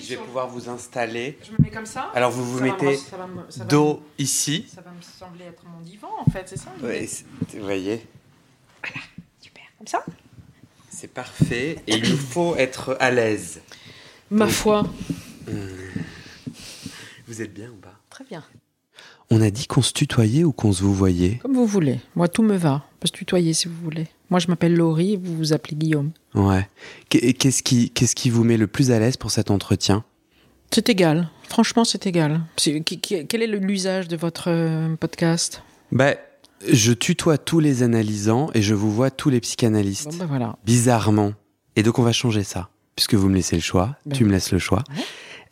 [0.00, 1.38] Je vais pouvoir vous installer.
[1.44, 2.10] Je me mets comme ça.
[2.14, 4.66] Alors vous vous Ça va mettez me- ça va me- ça va dos ici.
[4.74, 7.08] Ça va me sembler être mon divan en fait, c'est ça Ouais,
[7.54, 8.06] vous voyez,
[9.40, 9.62] Super.
[9.78, 10.04] Comme ça
[10.90, 13.60] c'est parfait et il nous faut être à l'aise.
[14.30, 14.84] Ma foi.
[17.26, 17.94] Vous êtes bien ou pas?
[18.08, 18.42] Très bien.
[19.30, 21.36] On a dit qu'on se tutoyait ou qu'on se vous voyait?
[21.42, 22.00] Comme vous voulez.
[22.14, 22.84] Moi, tout me va.
[23.06, 24.08] Peut se tutoyer si vous voulez.
[24.30, 26.10] Moi, je m'appelle Laurie et vous vous appelez Guillaume.
[26.34, 26.68] Ouais.
[27.08, 30.02] Qu'est- Qu'est-ce qui, qu'est-ce qui vous met le plus à l'aise pour cet entretien?
[30.72, 31.30] C'est égal.
[31.48, 32.40] Franchement, c'est égal.
[32.56, 35.62] Quel est l'usage de votre euh, podcast?
[35.92, 36.14] Bah,
[36.68, 40.10] je tutoie tous les analysants et je vous vois tous les psychanalystes.
[40.10, 40.56] Bon, ben voilà.
[40.64, 41.32] Bizarrement.
[41.76, 42.70] Et donc on va changer ça.
[42.96, 44.82] Puisque vous me laissez le choix, Ben tu me laisses le choix.
[44.90, 45.04] Ouais.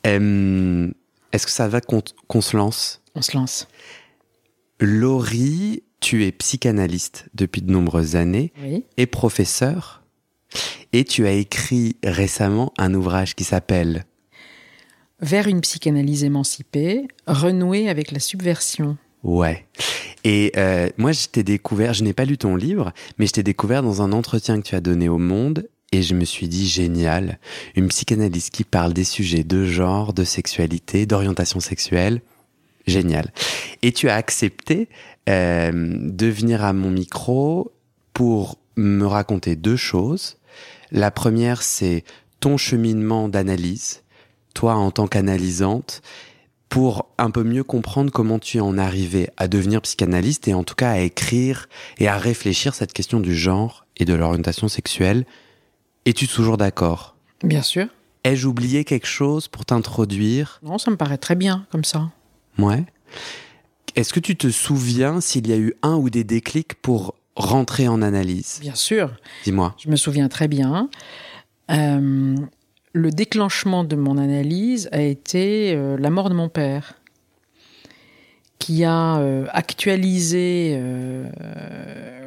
[0.09, 0.91] Euh,
[1.31, 3.01] Est-ce que ça va qu'on qu'on se lance?
[3.15, 3.69] On se lance.
[4.81, 8.85] Laurie, tu es psychanalyste depuis de nombreuses années Oui.
[8.99, 10.03] et professeur.
[10.93, 14.05] Et tu as écrit récemment un ouvrage qui s'appelle
[15.21, 18.99] Vers une psychanalyse émancipée, renouer avec la subversion.
[19.23, 19.67] Ouais.
[20.25, 23.43] Et euh, moi, je t'ai découvert, je n'ai pas lu ton livre, mais je t'ai
[23.43, 26.69] découvert dans un entretien que tu as donné au Monde, et je me suis dit,
[26.69, 27.39] génial,
[27.77, 32.21] une psychanalyste qui parle des sujets de genre, de sexualité, d'orientation sexuelle,
[32.87, 33.33] génial.
[33.87, 34.89] Et tu as accepté
[35.29, 37.71] euh, de venir à mon micro
[38.15, 40.39] pour me raconter deux choses.
[40.91, 42.03] La première, c'est
[42.41, 44.03] ton cheminement d'analyse,
[44.55, 46.01] toi en tant qu'analysante,
[46.71, 50.65] pour un peu mieux comprendre comment tu en es arrivé à devenir psychanalyste et en
[50.65, 51.69] tout cas à écrire
[51.99, 55.27] et à réfléchir cette question du genre et de l'orientation sexuelle.
[56.07, 57.17] Es-tu toujours d'accord?
[57.43, 57.89] Bien sûr.
[58.25, 60.59] Ai-je oublié quelque chose pour t'introduire?
[60.63, 62.11] Non, ça me paraît très bien comme ça.
[62.57, 62.87] Ouais.
[63.97, 67.87] Est-ce que tu te souviens s'il y a eu un ou des déclics pour rentrer
[67.87, 68.59] en analyse?
[68.61, 69.13] Bien sûr.
[69.45, 69.77] Dis-moi.
[69.79, 70.91] Je me souviens très bien.
[71.71, 72.35] Euh,
[72.93, 76.95] le déclenchement de mon analyse a été euh, la mort de mon père,
[78.59, 80.81] qui a euh, actualisé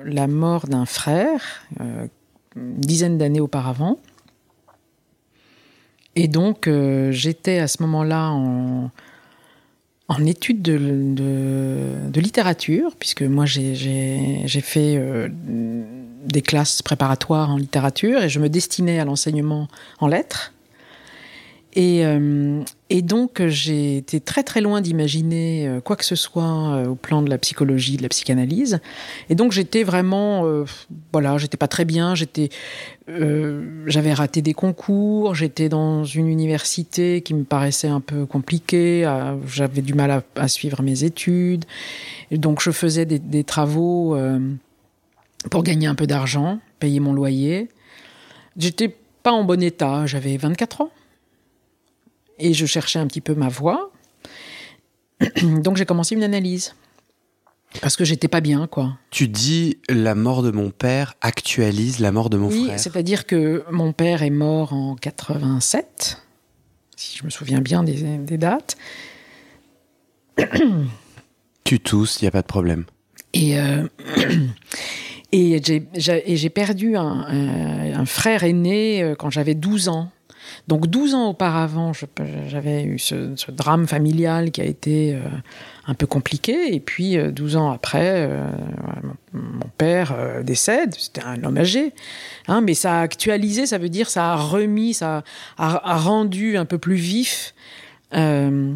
[0.06, 4.00] la mort d'un frère une dizaine d'années auparavant.
[6.16, 6.69] Et donc,
[7.11, 8.89] j'étais à ce moment-là en,
[10.07, 15.28] en études de, de- littérature, puisque moi j'ai fait euh,
[16.25, 19.68] des classes préparatoires en littérature et je me destinais à l'enseignement
[20.00, 20.53] en lettres.
[21.79, 26.73] Et, euh, et donc j'ai été très très loin d'imaginer euh, quoi que ce soit
[26.73, 28.79] euh, au plan de la psychologie, de la psychanalyse.
[29.29, 30.65] Et donc j'étais vraiment, euh,
[31.13, 32.15] voilà, j'étais pas très bien.
[32.15, 32.49] J'étais,
[33.09, 35.35] euh, j'avais raté des concours.
[35.35, 39.05] J'étais dans une université qui me paraissait un peu compliquée.
[39.05, 41.65] à- J'avais du mal à, suivre mes études.
[42.31, 44.15] Donc je faisais des, des travaux.
[44.15, 44.39] euh,
[45.51, 47.69] pour gagner un peu d'argent, payer mon loyer.
[48.57, 50.89] J'étais pas en bon état, j'avais 24 ans.
[52.39, 53.91] Et je cherchais un petit peu ma voie.
[55.41, 56.73] Donc j'ai commencé une analyse.
[57.81, 58.97] Parce que j'étais pas bien, quoi.
[59.11, 62.79] Tu dis la mort de mon père actualise la mort de mon oui, frère.
[62.79, 66.21] c'est-à-dire que mon père est mort en 87,
[66.95, 68.77] si je me souviens bien des, des dates.
[71.63, 72.85] Tu tousses, il n'y a pas de problème.
[73.33, 73.85] Et, euh,
[75.33, 80.09] et j'ai- perdu un, un- un frère aîné euh, quand j'avais 12 ans.
[80.67, 81.91] Donc 12 ans auparavant,
[82.47, 85.19] j'avais eu ce, drame familial qui a été euh,
[85.88, 86.73] un peu compliqué.
[86.75, 88.45] Et puis euh, 12 ans après, euh,
[89.33, 90.94] mon, père euh, décède.
[90.97, 91.94] C'était un homme âgé.
[92.47, 95.23] Hein, mais ça a actualisé, ça veut dire ça a remis, ça
[95.57, 97.53] a, rendu un peu plus vif
[98.15, 98.73] euh,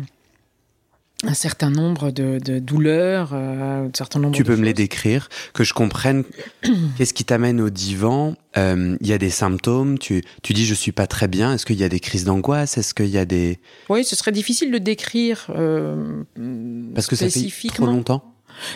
[1.23, 5.63] un certain nombre de, douleurs, euh, un certain nombre Tu peux me les décrire, que
[5.63, 6.23] je comprenne
[6.97, 8.35] qu'est-ce qui t'amène au divan.
[8.57, 11.53] Euh, il y a des symptômes, tu, tu dis je suis pas très bien.
[11.53, 13.59] Est-ce qu'il y a des crises d'angoisse Est-ce qu'il y a des...
[13.89, 16.23] Oui, ce serait difficile de décrire euh,
[16.95, 18.23] Parce que ça fait trop longtemps?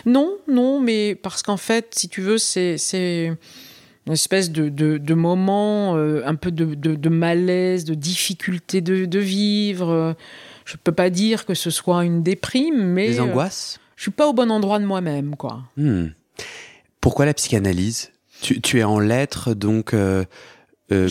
[0.04, 2.76] Non, non, mais parce qu'en fait, si tu veux, c'est
[4.06, 10.16] une espèce de, de, moment, un peu de, de, malaise, de difficulté de, vivre
[10.66, 13.08] je peux pas dire que ce soit une déprime, mais.
[13.08, 13.78] Des euh, angoisses?
[13.96, 15.62] Je suis pas au bon endroit de moi-même, quoi.
[15.78, 16.08] Hmm.
[17.00, 18.10] Pourquoi la psychanalyse?
[18.42, 19.94] Tu, es en lettres, donc.
[19.94, 20.24] Euh,
[20.92, 21.08] euh,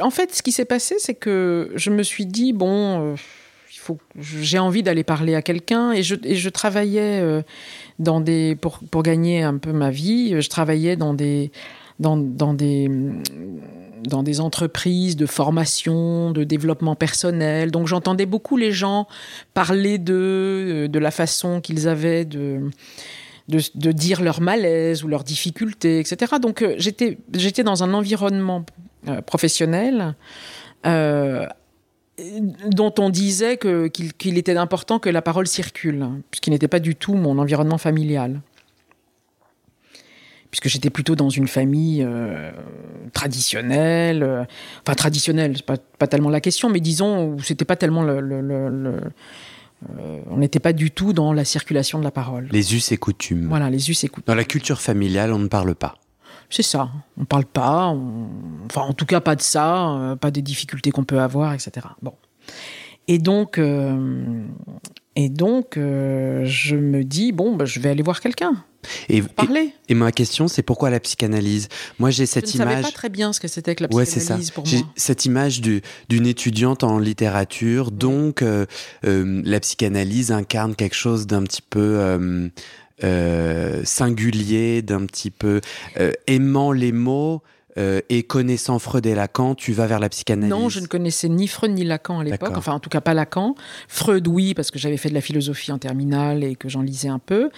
[0.00, 3.98] en fait, ce qui s'est passé, c'est que je me suis dit, bon, il faut,
[4.16, 7.42] j'ai envie d'aller parler à quelqu'un, et je, et je travaillais
[7.98, 11.50] dans des, pour, pour gagner un peu ma vie, je travaillais dans des,
[11.98, 12.90] dans, des
[14.40, 17.70] entreprises de formation, de développement personnel.
[17.70, 19.06] Donc j'entendais beaucoup les gens
[19.54, 22.70] parler de, euh, de la façon qu'ils avaient de,
[23.48, 26.36] de, dire leur malaise ou leurs difficultés, etc.
[26.40, 28.64] Donc euh, j'étais, j'étais dans un environnement
[29.08, 30.14] euh, professionnel
[32.66, 36.96] dont on disait que, qu'il, était important que la parole circule, puisqu'il n'était pas du
[36.96, 38.40] tout mon environnement familial
[40.50, 42.50] puisque j'étais plutôt dans une famille euh,
[43.12, 44.44] traditionnelle, euh,
[44.82, 48.20] enfin traditionnelle, c'est pas, pas tellement la question, mais disons où c'était pas tellement le,
[49.98, 52.48] euh, on n'était pas du tout dans la circulation de la parole.
[52.50, 53.46] Les us et coutumes.
[53.48, 54.24] Voilà, les us et coutumes.
[54.26, 55.96] Dans la culture familiale, on ne parle pas.
[56.50, 56.90] C'est ça.
[57.16, 57.94] On ne parle pas.
[58.66, 61.86] Enfin, en tout cas, pas de ça, pas des difficultés qu'on peut avoir, etc.
[62.00, 62.14] Bon.
[63.06, 63.60] Et donc,
[65.16, 68.64] et donc, je me dis bon, bah, je vais aller voir quelqu'un.
[69.08, 69.72] Et, parler.
[69.88, 71.68] Et, ma question, c'est pourquoi la psychanalyse?
[71.98, 72.66] Moi, j'ai cette image.
[72.66, 74.70] Je ne savais pas très bien ce que c'était que la psychanalyse pour moi.
[74.70, 78.66] J'ai cette image d'une étudiante en littérature, donc euh,
[79.04, 82.50] euh, la psychanalyse incarne quelque chose d'un petit peu
[83.02, 85.60] euh, singulier, d'un petit peu
[86.26, 87.42] aimant les mots.
[87.78, 91.28] Euh, et connaissant Freud et Lacan, tu vas vers la psychanalyse Non, je ne connaissais
[91.28, 92.56] ni Freud ni Lacan à l'époque.
[92.56, 93.54] Enfin, en tout cas, pas Lacan.
[93.86, 97.08] Freud, oui, parce que j'avais fait de la philosophie en terminale et que j'en lisais
[97.08, 97.50] un peu.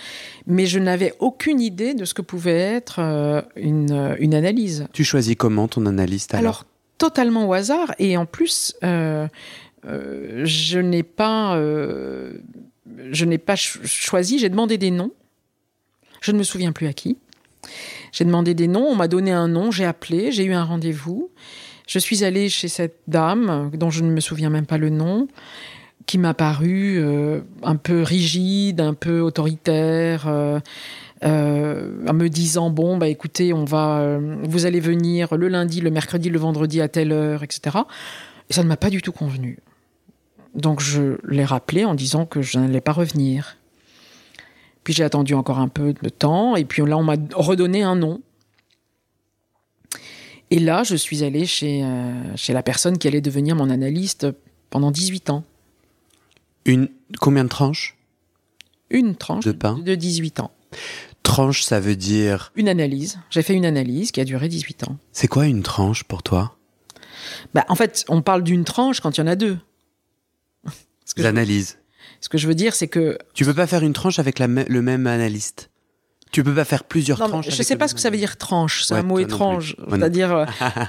[0.47, 4.87] Mais je n'avais aucune idée de ce que pouvait être euh, une, euh, une, analyse.
[4.93, 6.67] Tu choisis comment ton analyste alors, alors
[6.99, 7.95] totalement au hasard.
[7.99, 11.57] Et en plus, je n'ai pas,
[13.11, 14.39] je n'ai pas choisi.
[14.39, 15.13] J'ai demandé des noms.
[16.21, 17.17] Je ne me souviens plus à qui.
[18.13, 21.31] J'ai demandé des noms, on m'a donné un nom, j'ai appelé, j'ai eu un rendez-vous.
[21.87, 25.27] Je suis allée chez cette dame, dont je ne me souviens même pas le nom,
[26.07, 30.61] qui m'a paru euh, un peu rigide, un peu autoritaire, euh,
[31.25, 35.91] euh, en me disant bon bah écoutez, on va, vous allez venir le lundi, le
[35.91, 37.79] mercredi, le vendredi à telle heure, etc.
[38.49, 39.59] Et ça ne m'a pas du tout convenu.
[40.55, 43.57] Donc je l'ai rappelé en disant que je n'allais pas revenir.
[44.85, 47.97] Puis j'ai attendu encore un peu de temps, et puis là, on m'a redonné un
[47.97, 48.21] nom.
[50.51, 54.27] Et là, je suis allée chez, euh, chez la personne qui allait devenir mon analyste
[54.69, 55.45] pendant 18 ans.
[56.65, 56.89] Une,
[57.21, 57.97] combien de tranches?
[58.91, 59.79] Une tranche de, pain.
[59.79, 60.51] de 18 ans.
[61.23, 63.19] Tranche, ça veut dire Une analyse.
[63.31, 64.97] J'ai fait une analyse qui a duré 18 ans.
[65.13, 66.57] C'est quoi une tranche pour toi?
[67.55, 69.59] Bah, En fait, on parle d'une tranche quand il y en a deux.
[71.17, 71.79] L'analyse.
[72.21, 73.19] Ce que je veux dire, c'est que.
[73.35, 75.71] Tu peux pas faire une tranche avec le même analyste.
[76.33, 77.51] Tu peux pas faire plusieurs tranches.
[77.51, 78.85] Je sais pas ce que ça veut dire tranche.
[78.85, 79.77] C'est un mot étrange.
[79.91, 80.47] C'est-à-dire euh,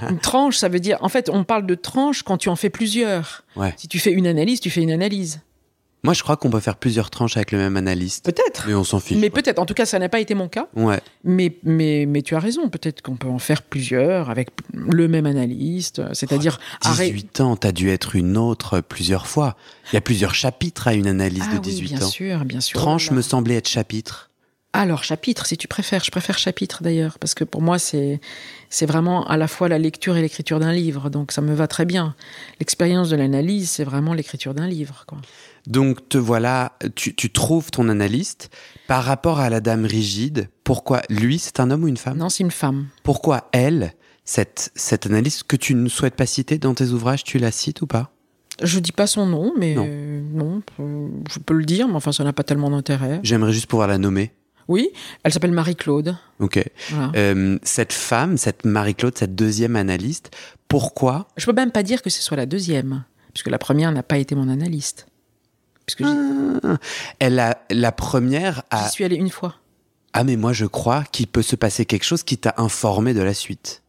[0.08, 0.98] une tranche, ça veut dire.
[1.00, 3.44] En fait, on parle de tranche quand tu en fais plusieurs.
[3.76, 5.40] Si tu fais une analyse, tu fais une analyse.
[6.04, 8.24] Moi, je crois qu'on peut faire plusieurs tranches avec le même analyste.
[8.24, 8.64] Peut-être.
[8.66, 9.18] Mais on s'en fiche.
[9.18, 9.60] Mais peut-être.
[9.60, 10.66] En tout cas, ça n'a pas été mon cas.
[10.74, 11.00] Ouais.
[11.22, 12.68] Mais, mais, mais tu as raison.
[12.68, 16.02] Peut-être qu'on peut en faire plusieurs avec le même analyste.
[16.12, 16.58] C'est-à-dire.
[16.82, 19.56] 18 ans, tu as dû être une autre plusieurs fois.
[19.92, 22.60] Il y a plusieurs chapitres à une analyse ah de 18 oui, bien sûr, bien
[22.60, 22.80] sûr.
[22.80, 24.30] Tranche me semblait être chapitre.
[24.72, 26.02] Alors, chapitre, si tu préfères.
[26.02, 28.20] Je préfère chapitre d'ailleurs, parce que pour moi, c'est,
[28.70, 31.10] c'est vraiment à la fois la lecture et l'écriture d'un livre.
[31.10, 32.16] Donc, ça me va très bien.
[32.58, 35.04] L'expérience de l'analyse, c'est vraiment l'écriture d'un livre.
[35.06, 35.18] Quoi.
[35.66, 38.50] Donc, te voilà, tu, tu, trouves ton analyste.
[38.88, 42.18] Par rapport à la dame rigide, pourquoi lui, c'est un homme ou une femme?
[42.18, 42.86] Non, c'est une femme.
[43.02, 47.38] Pourquoi elle, cette, cette analyste que tu ne souhaites pas citer dans tes ouvrages, tu
[47.38, 48.12] la cites ou pas?
[48.62, 50.62] Je dis pas son nom, mais non.
[50.78, 53.20] non, je peux le dire, mais enfin, ça n'a pas tellement d'intérêt.
[53.22, 54.32] J'aimerais juste pouvoir la nommer.
[54.68, 54.90] Oui,
[55.24, 56.16] elle s'appelle Marie-Claude.
[56.38, 56.62] Ok.
[57.16, 60.30] Euh, cette femme, cette Marie-Claude, cette deuxième analyste,
[60.68, 61.28] pourquoi?
[61.36, 64.18] Je peux même pas dire que ce soit la deuxième, puisque la première n'a pas
[64.18, 65.06] été mon analyste.
[65.86, 66.76] Puisque ah,
[67.18, 68.84] elle a la première a.
[68.84, 69.56] J'y suis allée une fois.
[70.12, 73.22] Ah mais moi je crois qu'il peut se passer quelque chose qui t'a informé de
[73.22, 73.82] la suite.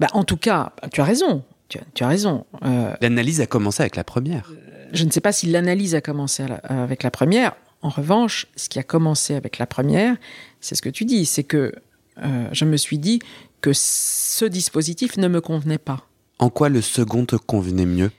[0.00, 1.42] Bah en tout cas, tu as raison.
[1.68, 2.46] Tu as, raison.
[2.64, 4.52] Euh, l'analyse a commencé avec la première.
[4.92, 8.78] Je ne sais pas si l'analyse a commencé avec la première en revanche, ce qui
[8.78, 10.16] a commencé avec la première,
[10.60, 11.72] c'est ce que tu dis, c'est que
[12.18, 13.20] euh, je me suis dit
[13.60, 16.06] que ce dispositif ne me convenait pas.
[16.38, 18.10] En quoi le second te convenait mieux?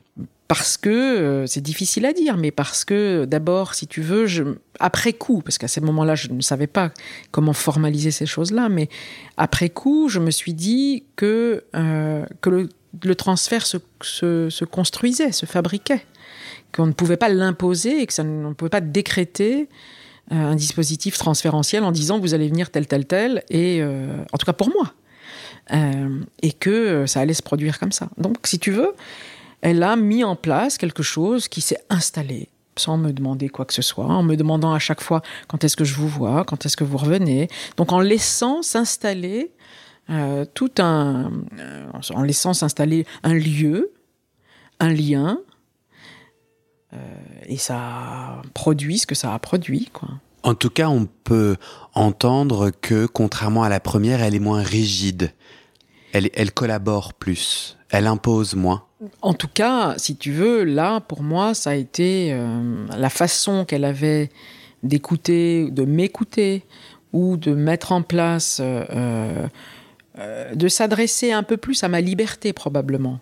[0.48, 4.44] Parce que euh, c'est difficile à dire, mais parce que d'abord, si tu veux, je,
[4.80, 6.92] après coup, parce qu'à ce moment-là, je ne savais pas
[7.32, 8.90] comment formaliser ces choses-là, mais
[9.36, 12.70] après coup, je me suis dit que, euh, que le,
[13.04, 16.06] le, transfert se, se, se, construisait, se fabriquait,
[16.74, 19.68] qu'on ne pouvait pas l'imposer et que ça, ne pouvait pas décréter
[20.34, 24.38] euh, un dispositif transférentiel en disant vous allez venir tel, tel, tel, et euh, en
[24.38, 24.94] tout cas pour moi,
[25.72, 28.10] euh, et que ça allait se produire comme ça.
[28.18, 28.94] Donc, si tu veux,
[29.62, 33.74] elle a mis en place quelque chose qui s'est installé sans me demander quoi que
[33.74, 36.66] ce soit, en me demandant à chaque fois quand est-ce que je vous vois, quand
[36.66, 37.48] est-ce que vous revenez?
[37.76, 39.52] Donc en laissant s'installer
[40.10, 43.92] euh, tout un, euh, en laissant s'installer un lieu,
[44.80, 45.40] un lien,
[46.94, 46.98] euh,
[47.46, 50.08] et ça produit ce que ça a produit, quoi.
[50.44, 51.58] En tout cas, on peut
[51.94, 55.34] entendre que, contrairement à la première, elle est moins rigide.
[56.34, 57.78] Elle, collabore plus.
[57.90, 58.84] Elle impose moins.
[59.22, 63.66] En tout cas, si tu veux, là, pour moi, ça a été euh, la façon
[63.66, 64.30] qu'elle avait
[64.84, 66.64] d'écouter, de m'écouter,
[67.14, 69.48] ou de mettre en place, euh,
[70.18, 73.20] euh, de s'adresser un peu plus à ma liberté, probablement.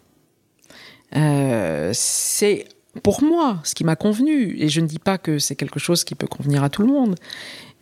[1.93, 2.65] C'est
[3.03, 6.03] pour moi ce qui m'a convenu, et je ne dis pas que c'est quelque chose
[6.03, 7.15] qui peut convenir à tout le monde,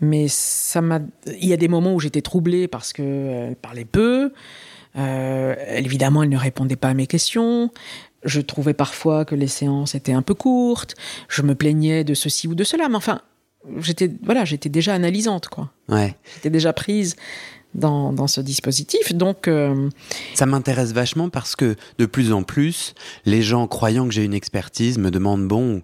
[0.01, 0.99] mais ça m'a.
[1.27, 4.31] Il y a des moments où j'étais troublée parce qu'elle parlait peu.
[4.95, 7.71] Euh, évidemment, elle ne répondait pas à mes questions.
[8.23, 10.95] Je trouvais parfois que les séances étaient un peu courtes.
[11.27, 12.89] Je me plaignais de ceci ou de cela.
[12.89, 13.21] Mais enfin,
[13.79, 15.71] j'étais voilà, j'étais déjà analysante, quoi.
[15.89, 16.15] Ouais.
[16.35, 17.15] J'étais déjà prise
[17.73, 19.13] dans, dans ce dispositif.
[19.13, 19.89] Donc, euh...
[20.35, 22.93] ça m'intéresse vachement parce que de plus en plus,
[23.25, 25.81] les gens croyant que j'ai une expertise me demandent bon,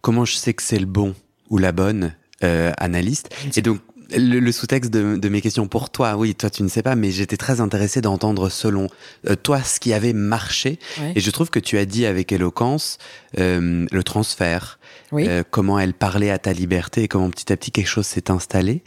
[0.00, 1.14] comment je sais que c'est le bon
[1.48, 2.14] ou la bonne
[2.44, 3.34] euh, analyste?
[3.56, 3.80] Et donc
[4.16, 6.94] le, le sous-texte de, de, mes questions pour toi, oui, toi tu ne sais pas,
[6.96, 8.88] mais j'étais très intéressé d'entendre selon
[9.28, 10.78] euh, toi ce qui avait marché.
[11.00, 11.12] Ouais.
[11.16, 12.98] Et je trouve que tu as dit avec éloquence
[13.38, 14.78] euh, le transfert,
[15.12, 15.26] oui.
[15.28, 18.30] euh, comment elle parlait à ta liberté et comment petit à petit quelque chose s'est
[18.30, 18.82] installé.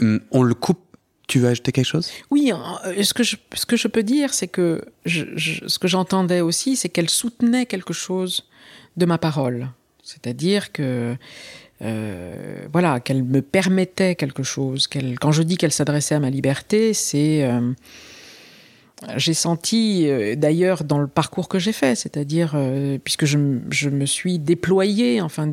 [0.00, 0.80] Hum, on le coupe.
[1.26, 2.10] Tu veux ajouter quelque chose?
[2.30, 2.52] Oui,
[2.86, 5.86] euh, ce que je, ce que je peux dire, c'est que je, je, ce que
[5.86, 8.48] j'entendais aussi, c'est qu'elle soutenait quelque chose
[8.96, 9.68] de ma parole.
[10.02, 11.16] C'est-à-dire que
[11.82, 14.88] euh, voilà, qu'elle me permettait quelque chose.
[15.20, 17.72] Quand je dis qu'elle s'adressait à ma liberté, c'est euh,
[19.16, 22.56] j'ai senti euh, d'ailleurs dans le parcours que j'ai fait, c'est-à-dire
[23.04, 23.38] puisque je,
[23.70, 25.48] je, me suis déployée, enfin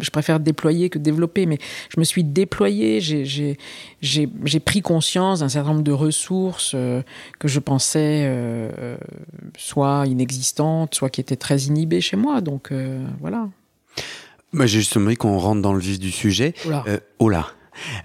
[0.00, 1.58] je préfère déployer que développer, mais
[1.94, 6.74] je me suis déployée, j'ai pris conscience d'un certain nombre de ressources
[7.38, 8.30] que je pensais
[9.58, 12.40] soit inexistantes, soit qui étaient très inhibées chez moi.
[12.40, 12.72] Donc
[13.20, 13.48] voilà.
[14.54, 16.54] Moi, j'ai juste envie qu'on rentre dans le vif du sujet.
[16.68, 16.84] Là.
[16.86, 17.48] Euh, oh là.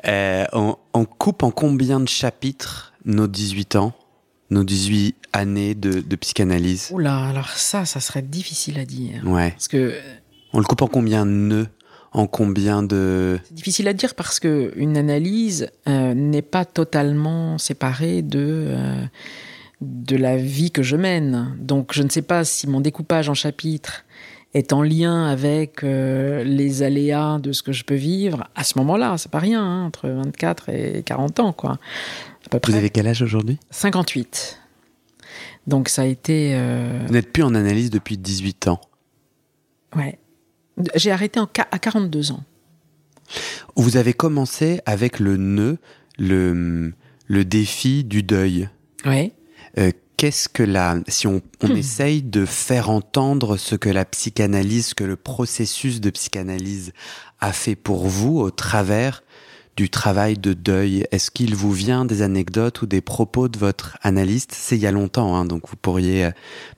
[0.07, 3.93] Euh, on, on, coupe en combien de chapitres nos 18 ans,
[4.49, 6.91] nos 18 années de, de psychanalyse?
[6.97, 9.21] Là, alors ça, ça serait difficile à dire.
[9.25, 9.51] Ouais.
[9.51, 9.93] Parce que.
[10.51, 11.67] On le coupe en combien de nœuds
[12.11, 13.39] en combien de...
[13.43, 19.05] C'est difficile à dire parce que une analyse euh, n'est pas totalement séparée de, euh,
[19.81, 21.55] de la vie que je mène.
[21.59, 24.05] Donc je ne sais pas si mon découpage en chapitres
[24.53, 28.77] est en lien avec euh, les aléas de ce que je peux vivre à ce
[28.79, 29.17] moment-là.
[29.17, 31.73] C'est pas rien, hein, entre 24 et 40 ans, quoi.
[32.45, 32.71] À peu près.
[32.71, 33.59] Vous avez quel âge aujourd'hui?
[33.69, 34.59] 58.
[35.67, 36.53] Donc ça a été.
[36.55, 37.03] Euh...
[37.07, 38.81] Vous n'êtes plus en analyse depuis 18 ans.
[39.95, 40.17] Ouais.
[40.95, 42.43] J'ai arrêté en à 42 ans.
[43.75, 45.77] Vous avez commencé avec le nœud,
[46.17, 46.93] le,
[47.27, 48.69] le défi du deuil.
[49.05, 49.31] Oui.
[49.77, 54.93] Euh, Qu'est-ce que la, si on, on essaye de faire entendre ce que la psychanalyse,
[54.93, 56.91] que le processus de psychanalyse
[57.39, 59.23] a fait pour vous au travers
[59.77, 63.97] du travail de deuil, est-ce qu'il vous vient des anecdotes ou des propos de votre
[64.01, 64.51] analyste?
[64.53, 66.31] C'est il y a longtemps, hein, donc vous pourriez euh,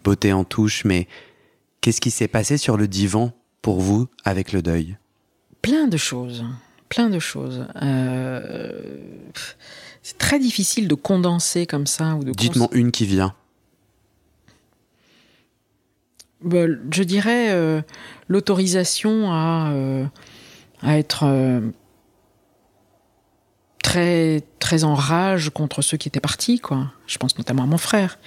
[0.03, 1.07] botter en touche, mais
[1.81, 3.31] qu'est-ce qui s'est passé sur le divan
[3.63, 4.97] pour vous avec le deuil?
[5.63, 6.45] Plein de choses,
[6.89, 7.65] plein de choses.
[7.81, 8.99] Euh,
[10.03, 12.31] c'est très difficile de condenser comme ça ou de.
[12.31, 13.35] Dites-moi une qui vient.
[16.43, 17.81] Ben, je dirais euh,
[18.27, 20.05] l'autorisation à, euh,
[20.81, 21.61] à être euh,
[23.83, 26.91] très très en rage contre ceux qui étaient partis, quoi.
[27.05, 28.17] Je pense notamment à mon frère,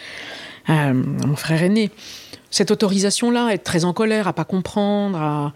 [0.66, 1.90] à mon frère aîné.
[2.50, 5.54] Cette autorisation-là, être très en colère, à pas comprendre, à,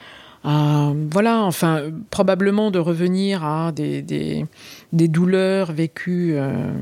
[0.49, 4.47] à voilà, enfin, probablement de revenir à des, des,
[4.93, 6.73] des douleurs vécues euh,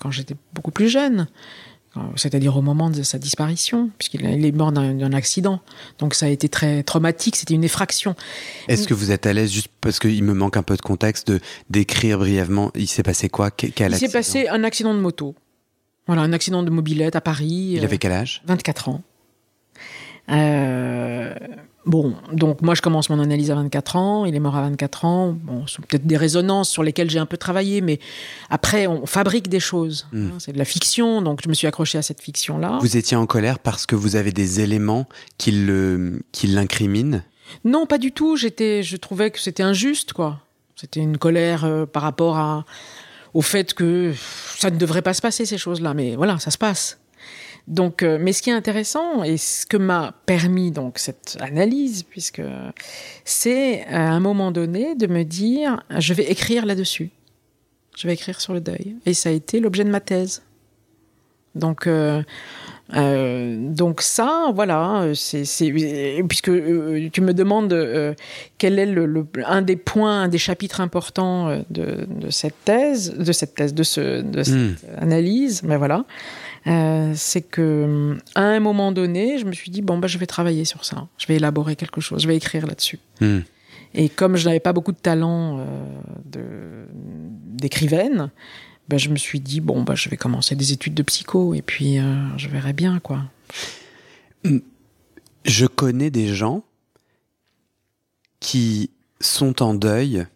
[0.00, 1.28] quand j'étais beaucoup plus jeune,
[2.16, 5.60] c'est-à-dire au moment de sa disparition, puisqu'il est mort d'un accident.
[5.98, 8.16] Donc ça a été très traumatique, c'était une effraction.
[8.66, 11.28] Est-ce que vous êtes à l'aise, juste parce qu'il me manque un peu de contexte,
[11.30, 13.50] de décrire brièvement, il s'est passé quoi?
[13.62, 15.34] Il s'est passé un accident de moto.
[16.08, 17.74] Voilà, un accident de mobilette à Paris.
[17.76, 18.42] Il avait quel âge?
[18.46, 19.02] 24 ans.
[20.30, 21.34] Euh,
[21.84, 25.04] Bon, donc moi je commence mon analyse à 24 ans, il est mort à 24
[25.04, 25.32] ans.
[25.32, 27.98] Bon, c'est peut-être des résonances sur lesquelles j'ai un peu travaillé, mais
[28.50, 30.06] après on fabrique des choses.
[30.12, 30.26] Hmm.
[30.26, 32.78] Hein, c'est de la fiction, donc je me suis accroché à cette fiction-là.
[32.80, 35.06] Vous étiez en colère parce que vous avez des éléments
[35.38, 37.22] qui l'incriminent?
[37.64, 38.36] Non, pas du tout.
[38.36, 40.40] J'étais, je trouvais que c'était injuste, quoi.
[40.76, 42.64] C'était une colère euh, par rapport à,
[43.34, 44.12] au fait que
[44.56, 46.98] ça ne devrait pas se passer ces choses-là, mais voilà, ça se passe.
[47.68, 52.02] Donc, euh, mais ce qui est intéressant et ce que m'a permis donc cette analyse,
[52.02, 52.42] puisque
[53.24, 57.10] c'est à un moment donné de me dire, je vais écrire là-dessus,
[57.96, 60.42] je vais écrire sur le deuil, et ça a été l'objet de ma thèse.
[61.54, 62.22] Donc, euh,
[62.94, 65.70] euh, donc ça, voilà, c'est
[66.26, 66.50] puisque
[67.12, 68.16] tu me demandes
[68.58, 73.32] quel est le, un des points, un des chapitres importants de, de cette thèse, de
[73.32, 74.74] cette thèse, de, ce, de cette hmm.
[74.98, 76.04] analyse, mais ben voilà.
[76.66, 80.26] Euh, c'est que à un moment donné, je me suis dit bon bah je vais
[80.26, 83.00] travailler sur ça, je vais élaborer quelque chose, je vais écrire là-dessus.
[83.20, 83.40] Hmm.
[83.94, 86.86] Et comme je n'avais pas beaucoup de talent euh,
[87.46, 88.30] d'écrivaine,
[88.88, 91.62] bah, je me suis dit bon bah je vais commencer des études de psycho et
[91.62, 93.22] puis euh, je verrai bien quoi.
[94.44, 94.58] Hmm.
[95.44, 96.62] Je connais des gens
[98.38, 98.90] qui
[99.20, 100.26] sont en deuil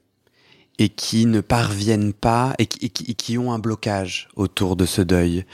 [0.79, 5.45] et qui ne parviennent pas et qui, ont un blocage autour de ce deuil,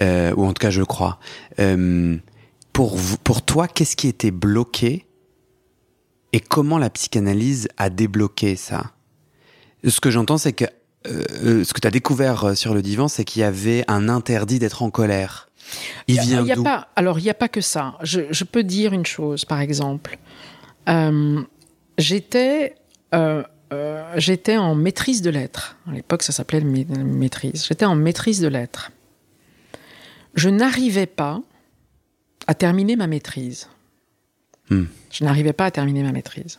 [0.00, 1.18] euh, ou en tout cas je crois.
[1.58, 2.16] Euh,
[2.72, 5.06] pour, pour toi, qu'est-ce qui était bloqué
[6.32, 8.92] et comment la psychanalyse a débloqué ça?
[9.86, 10.64] Ce que j'entends, c'est que
[11.06, 14.58] euh, ce que tu as découvert sur le divan, c'est qu'il y avait un interdit
[14.58, 15.48] d'être en colère.
[16.08, 16.64] Il vient d'où?
[16.96, 17.96] Alors, il n'y a pas que ça.
[18.02, 20.18] Je, je, peux dire une chose, par exemple.
[21.98, 22.74] J'étais
[23.72, 25.76] euh, j'étais en maîtrise de lettres.
[25.88, 27.66] À l'époque, ça s'appelait maîtrise.
[27.66, 28.90] J'étais en maîtrise de lettres.
[30.34, 31.40] Je n'arrivais pas
[32.46, 33.68] à terminer ma maîtrise.
[34.70, 34.84] Hmm.
[35.10, 36.58] Je n'arrivais pas à terminer ma maîtrise.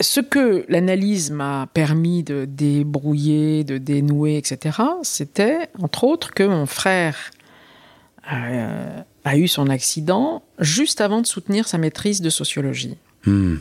[0.00, 6.66] Ce que l'analyse m'a permis de débrouiller, de dénouer, etc., c'était, entre autres, que mon
[6.66, 7.30] frère
[8.32, 12.96] euh, a eu son accident juste avant de soutenir sa maîtrise de sociologie.
[13.26, 13.56] Hmm.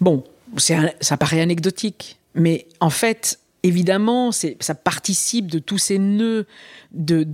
[0.00, 0.24] Bon,
[0.56, 6.46] ça paraît anecdotique, mais en fait, évidemment, ça participe de tous ces nœuds
[6.92, 7.24] de,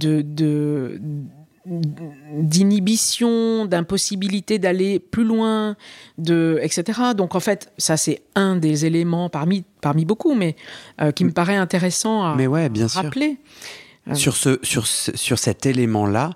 [1.66, 5.76] d'inhibition, d'impossibilité d'aller plus loin,
[6.18, 7.00] de, etc.
[7.16, 10.56] Donc en fait, ça c'est un des éléments parmi, parmi beaucoup, mais
[11.00, 13.38] euh, qui me paraît intéressant à, mais ouais, bien rappeler.
[14.08, 14.14] Euh.
[14.14, 16.34] Sur, ce, sur, sur cet élément-là,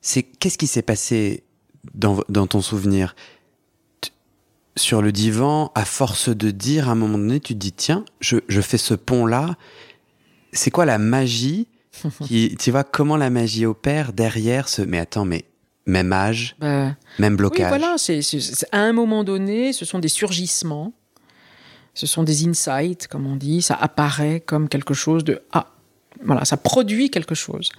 [0.00, 1.44] c'est qu'est-ce qui s'est passé
[1.94, 3.14] dans, dans ton souvenir?
[4.76, 8.04] Sur le divan, à force de dire, à un moment donné, tu te dis, tiens,
[8.20, 9.56] je, fais ce pont-là.
[10.52, 11.68] C'est quoi la magie
[12.24, 14.82] qui, Tu vois comment la magie opère derrière ce...
[14.82, 15.44] Mais attends, mais
[15.86, 17.72] même âge, bah, même blocage.
[17.72, 18.20] Oui, voilà, c'est,
[18.72, 20.92] à un moment donné, ce sont des surgissements,
[21.94, 25.75] ce sont des insights, comme on dit, ça apparaît comme quelque chose de ah,
[26.24, 27.70] voilà, ça produit quelque chose.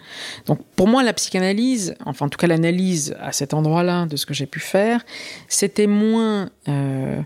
[0.46, 4.26] Donc pour moi, la psychanalyse, enfin en tout cas l'analyse à cet endroit-là de ce
[4.26, 5.06] que j'ai pu faire,
[5.48, 7.22] c'était moins euh,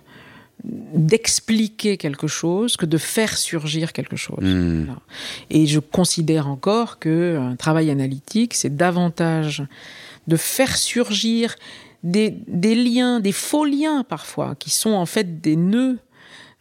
[0.63, 4.43] d'expliquer quelque chose que de faire surgir quelque chose.
[4.43, 4.95] Hmm.
[5.49, 9.63] Et je considère encore que un travail analytique, c'est davantage
[10.27, 11.55] de faire surgir
[12.03, 15.99] des, des liens, des faux liens parfois, qui sont en fait des nœuds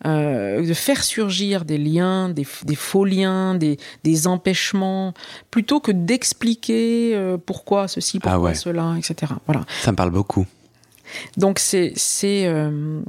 [0.06, 5.12] euh, de faire surgir des liens, des, faux liens, des, empêchements,
[5.50, 9.34] plutôt que d'expliquer euh, pourquoi ceci, ah pourquoi cela, etc.
[9.46, 9.66] Voilà.
[9.82, 10.46] Ça me parle beaucoup.
[11.36, 13.02] Donc c'est c'est euh,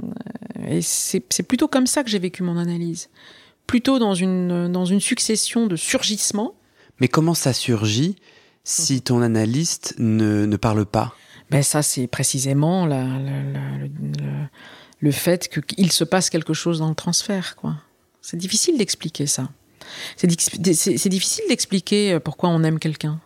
[0.81, 3.09] c'est plutôt comme ça que j'ai vécu mon analyse,
[3.67, 6.55] plutôt dans une dans une succession de surgissements.
[6.99, 8.17] Mais comment ça surgit
[8.63, 11.15] si ton analyste ne, ne parle pas?
[11.51, 13.69] Ben ça c'est précisément la, la,
[15.01, 17.55] le fait qu'il se passe quelque chose dans le transfert.
[17.55, 17.75] quoi.
[18.21, 19.49] C'est difficile d'expliquer ça.
[20.15, 23.19] C'est difficile d'expliquer euh, pourquoi on aime quelqu'un.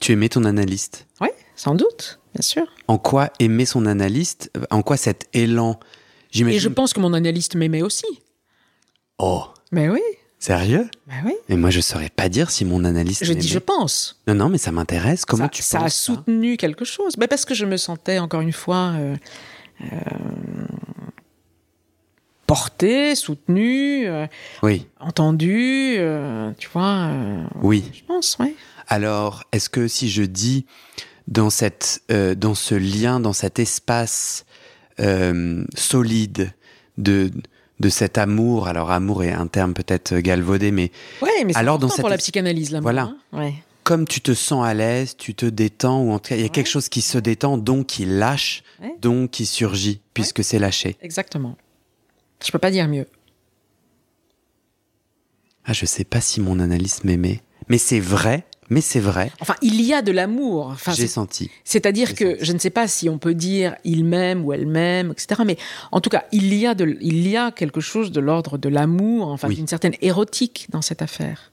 [0.00, 1.06] Tu aimais ton analyste?
[1.20, 2.66] Oui, sans doute, bien sûr.
[2.88, 5.78] En quoi aimer son analyste En quoi cet élan?
[6.34, 8.06] Et je pense que mon analyste m'aimait aussi.
[9.18, 10.00] Oh Mais oui
[10.40, 10.90] Sérieux?
[11.06, 11.32] Ben oui.
[11.48, 13.24] Et moi, je saurais pas dire si mon analyste.
[13.24, 14.20] Je dis, je pense.
[14.26, 15.24] Non, non, mais ça m'intéresse.
[15.24, 16.12] Comment tu ça penses Ça?
[16.12, 17.14] a soutenu quelque chose.
[17.16, 19.16] Ben parce que je me sentais, encore une fois, euh,
[22.46, 24.26] porté, soutenu, euh,
[24.62, 27.08] Oui, entendu, euh, tu vois.
[27.10, 27.84] euh, oui.
[27.92, 28.54] je pense, ouais.
[28.88, 30.66] Alors, est-ce que si je dis
[31.26, 34.44] dans, cette, euh, dans ce lien, dans cet espace
[35.00, 36.52] euh, solide
[36.98, 37.30] de,
[37.80, 40.92] de cet amour, alors amour est un terme peut-être galvaudé, mais
[41.22, 42.80] Ouais, mais c'est Alors, dans pour la psychanalyse, là.
[42.80, 43.02] Voilà.
[43.04, 43.16] hein.
[43.32, 43.54] Ouais.
[43.84, 46.42] Comme tu te sens à l'aise, tu te détends, ou en tout cas, il y
[46.42, 46.50] a Ouais.
[46.50, 48.94] quelque chose qui se détend, donc qui lâche, Ouais.
[49.00, 50.96] donc qui surgit, puisque c'est lâché.
[51.02, 51.56] Exactement.
[52.44, 53.06] Je peux pas dire mieux.
[55.64, 59.54] Ah, je sais pas si mon analyse m'aimait, mais c'est vrai, mais c'est vrai, Enfin,
[59.62, 60.66] il y a de l'amour.
[60.68, 61.50] Enfin, j'ai senti.
[61.64, 62.44] C'est-à-dire que senti.
[62.44, 65.42] je ne sais pas si on peut dire il m'aime ou elle m'aime, etc.
[65.46, 65.56] Mais
[65.92, 68.68] en tout cas, il y a, de, il y a quelque chose de l'ordre de
[68.68, 69.56] l'amour, enfin Oui.
[69.56, 71.50] d'une certaine érotique dans cette affaire.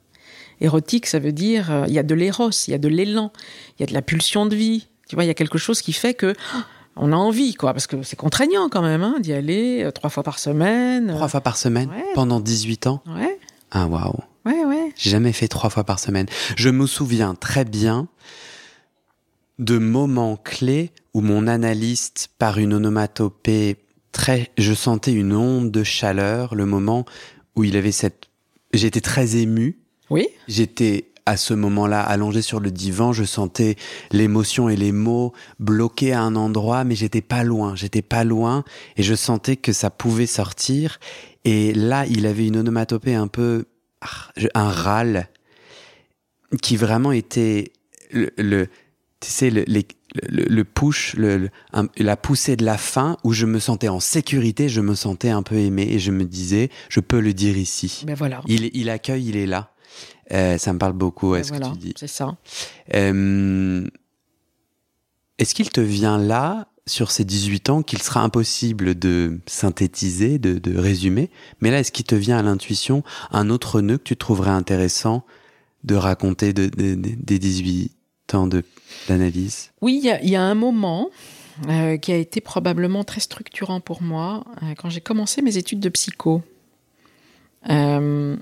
[0.62, 3.32] Érotique, ça veut dire euh, il y a de l'éros, il y a de l'élan,
[3.78, 4.88] il y a de la pulsion de vie.
[5.08, 6.64] Tu vois, il y a quelque chose qui fait que ah,
[6.96, 10.08] on a envie, quoi, parce que c'est contraignant quand même hein, d'y aller euh, trois
[10.10, 11.08] fois par semaine.
[11.08, 12.04] Trois fois par semaine, Ouais.
[12.14, 13.02] pendant 18 ans.
[13.06, 13.38] Ouais,
[13.70, 14.20] Ah, waouh.
[14.46, 14.92] ouais, ouais.
[14.96, 16.26] J'ai jamais fait trois fois par semaine.
[16.56, 18.08] Je me souviens très bien
[19.58, 23.76] de moments clés où mon analyste, par une onomatopée
[24.12, 27.04] très, je sentais une onde de chaleur, le moment
[27.56, 28.28] où il avait cette,
[28.72, 29.78] j'étais très ému.
[30.12, 33.76] Oui, J'étais à ce moment-là allongé sur le divan, je sentais
[34.10, 38.64] l'émotion et les mots bloqués à un endroit, mais j'étais pas loin, j'étais pas loin,
[38.96, 40.98] et je sentais que ça pouvait sortir.
[41.44, 43.66] Et là, il avait une onomatopée un peu,
[44.00, 45.28] ah, un râle,
[46.60, 47.72] qui vraiment était
[48.10, 48.66] le, le-
[49.20, 49.86] tu sais, le, les-
[50.28, 53.88] le, le push, le, le- un- la poussée de la fin, où je me sentais
[53.88, 57.32] en sécurité, je me sentais un peu aimé, et je me disais, je peux le
[57.32, 58.02] dire ici.
[58.06, 58.40] ben voilà.
[58.48, 59.71] Il, il accueille, il est là.
[60.32, 61.94] Euh, ça me parle beaucoup, est-ce voilà, que tu dis.
[61.96, 62.36] c'est ça.
[62.94, 63.86] Euh,
[65.38, 70.58] est-ce qu'il te vient là, sur ces 18 ans, qu'il sera impossible de synthétiser, de,
[70.58, 71.30] de résumer?
[71.60, 75.24] Mais là, est-ce qu'il te vient à l'intuition un autre nœud que tu trouverais intéressant
[75.84, 77.92] de raconter de, de- de- des 18
[78.34, 78.48] ans
[79.08, 79.70] d'analyse?
[79.80, 81.10] Oui, il y a- il y, a un moment
[81.68, 84.44] euh, qui a été probablement très structurant pour moi
[84.78, 86.42] quand j'ai commencé mes études de psycho.
[87.70, 88.36] Euh,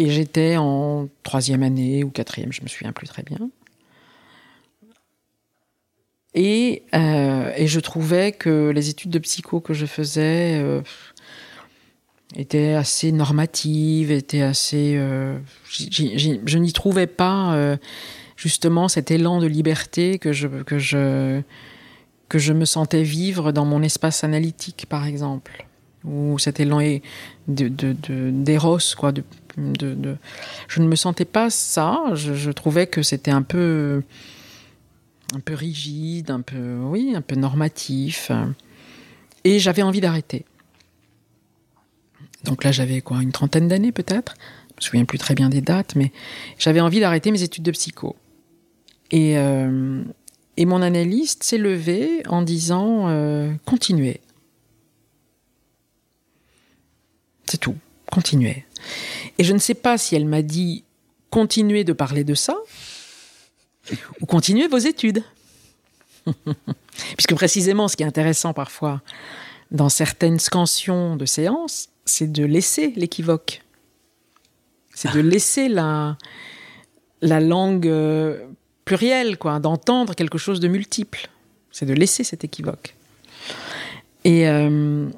[0.00, 3.50] et j'étais en troisième année ou quatrième, je me souviens plus très bien.
[6.34, 10.80] Et, euh, je trouvais que les études de psycho que je faisais euh,
[12.34, 14.94] étaient assez normatives, étaient assez.
[14.96, 17.76] euh, je n'y trouvais pas
[18.36, 21.42] justement cet élan de liberté que je, que je,
[22.30, 25.66] que je me sentais vivre dans mon espace analytique, par exemple.
[26.04, 27.02] Ou cet élan é-
[27.48, 27.68] de,
[28.30, 29.12] d'éros, quoi.
[29.12, 29.22] De,
[30.68, 32.02] Je ne me sentais pas ça.
[32.14, 34.02] Je, je trouvais que c'était un peu,
[35.34, 38.30] un peu rigide, un peu, oui, un peu normatif.
[39.44, 40.44] Et j'avais envie d'arrêter.
[42.44, 44.34] Donc là, j'avais quoi, une trentaine d'années peut-être.
[44.70, 46.10] Je me souviens plus très bien des dates, mais
[46.58, 48.16] j'avais envie d'arrêter mes études de psycho.
[49.10, 50.02] Et, euh,
[50.56, 54.20] et mon analyste s'est levé en disant euh, continuez.
[57.46, 57.76] C'est tout,
[58.10, 58.64] continuez.
[59.38, 60.84] Et je ne sais pas si elle m'a dit
[61.30, 62.56] continuez de parler de ça
[64.20, 65.22] ou continuez vos études.
[67.16, 69.00] Puisque précisément, ce qui est intéressant parfois
[69.70, 73.62] dans certaines scansions de séances, c'est de laisser l'équivoque.
[74.94, 76.18] C'est de laisser la,
[77.22, 78.46] la langue euh,
[78.84, 81.28] plurielle, quoi, d'entendre quelque chose de multiple.
[81.70, 82.96] C'est de laisser cet équivoque.
[84.24, 85.08] Et, euh,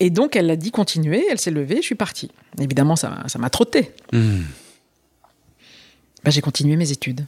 [0.00, 2.30] et donc, elle a dit continuer, elle s'est levée, je suis partie.
[2.58, 3.92] Évidemment, ça ça m'a trotté.
[6.24, 7.24] Ben, j'ai continué mes études.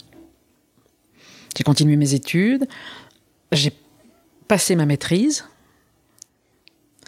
[1.57, 2.67] J'ai continué mes études.
[3.53, 3.73] J'ai
[4.49, 5.45] passé ma maîtrise.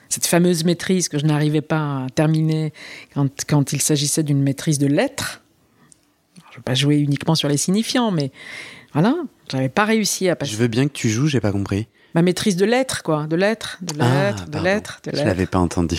[0.08, 2.72] Cette fameuse maîtrise que je n'arrivais pas à terminer
[3.12, 5.42] quand, quand il s'agissait d'une maîtrise de lettres.
[6.36, 8.30] Alors, je ne vais pas jouer uniquement sur les signifiants, mais
[8.92, 9.14] voilà,
[9.50, 11.88] j'avais pas réussi à passer Je veux bien que tu joues, j'ai pas compris.
[12.14, 15.28] Ma maîtrise de lettres, quoi, de lettres, de Ah, lettres, de lettres, de Je lettres.
[15.28, 15.96] l'avais pas entendu.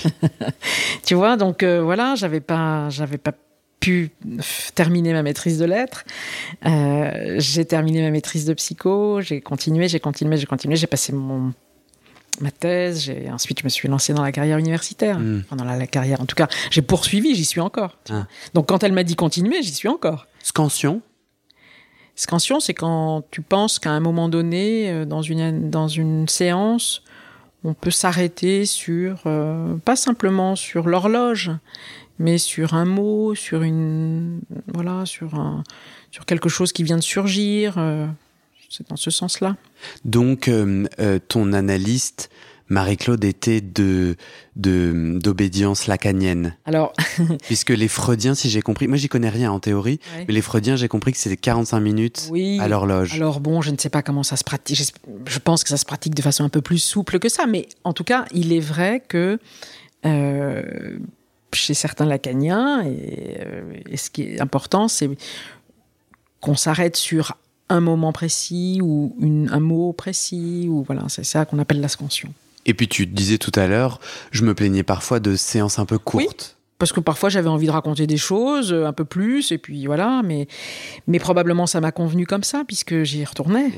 [1.06, 3.34] Tu vois, donc euh, voilà, j'avais pas, j'avais pas
[3.80, 4.12] pu
[4.76, 6.04] terminer ma maîtrise de lettres.
[6.66, 9.22] Euh, j'ai terminé ma maîtrise de psycho.
[9.22, 10.76] J'ai continué, j'ai continué, j'ai continué.
[10.76, 11.54] J'ai passé mon
[12.42, 13.02] ma thèse.
[13.02, 15.20] J'ai ensuite je me suis lancé dans la carrière universitaire.
[15.20, 15.44] Mm.
[15.46, 17.36] Enfin, dans la, la carrière, en tout cas, j'ai poursuivi.
[17.36, 17.98] J'y suis encore.
[18.10, 18.28] Ah.
[18.54, 20.28] Donc quand elle m'a dit continuer, j'y suis encore.
[20.44, 21.02] Scansion?
[22.20, 27.02] Scansion, c'est quand tu penses qu'à un moment donné, euh, dans une, dans une séance,
[27.64, 31.50] on peut s'arrêter sur, euh, pas simplement sur l'horloge,
[32.20, 35.64] mais sur un mot, sur une, voilà, sur un,
[36.12, 37.76] sur quelque chose qui vient de surgir.
[37.78, 38.06] euh,
[38.70, 39.56] c'est dans ce sens-là.
[40.04, 40.52] Donc,
[41.30, 42.30] ton analyste
[42.70, 44.16] Marie-Claude était de
[44.56, 46.56] d'obédience lacanienne.
[46.66, 46.94] Alors,
[47.44, 50.76] puisque les Freudiens, si j'ai compris, moi j'y connais rien en théorie, mais les Freudiens,
[50.76, 53.14] j'ai compris que c'était 45 minutes à l'horloge.
[53.16, 54.78] Alors bon, je ne sais pas comment ça se pratique.
[55.26, 57.68] Je, pense que ça se pratique de façon un peu plus souple que ça, mais
[57.84, 59.40] en tout cas, il est vrai que
[60.06, 61.00] euh,
[61.54, 65.10] chez certains lacaniens, euh, et ce qui est important, c'est
[66.42, 67.38] qu'on s'arrête sur
[67.70, 72.34] un moment précis ou un mot précis, ou voilà, c'est ça qu'on appelle l'ascension.
[72.70, 75.98] Et puis tu disais tout à l'heure, je me plaignais parfois de séances un peu
[75.98, 76.56] courtes.
[76.78, 79.88] parce que parfois j'avais envie de raconter des choses euh, un peu plus, et puis
[79.88, 80.48] voilà, mais,
[81.08, 83.72] mais probablement ça m'a convenu comme ça, puisque j'y retournais.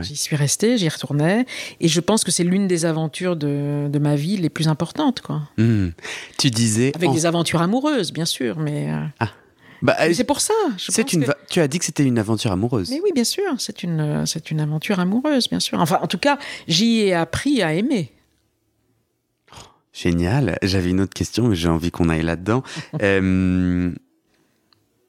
[0.00, 1.46] J'y suis resté, j'y retournais,
[1.78, 5.20] et je pense que c'est l'une des aventures de, de, ma vie les plus importantes.
[5.20, 5.42] Quoi.
[5.56, 5.90] Hmm.
[6.36, 6.90] Tu disais...
[6.96, 8.90] Avec des aventures amoureuses, bien sûr, mais...
[8.90, 9.28] Euh, ah.
[9.82, 10.54] Bah, c'est pour ça.
[10.78, 11.26] C'est une.
[11.48, 12.88] Tu as dit que c'était une aventure amoureuse.
[12.90, 15.80] Mais oui, bien sûr, c'est une, c'est une aventure amoureuse, bien sûr.
[15.80, 18.12] Enfin, en tout cas, j'y ai appris à aimer.
[19.92, 20.58] Génial.
[20.62, 22.62] J'avais une autre question, mais j'ai envie qu'on aille là-dedans.
[23.02, 23.92] Euh,